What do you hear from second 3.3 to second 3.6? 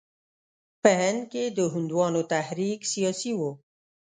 وو.